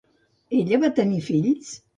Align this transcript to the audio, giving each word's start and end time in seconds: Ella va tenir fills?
Ella 0.61 0.81
va 0.85 0.91
tenir 1.01 1.23
fills? 1.29 1.73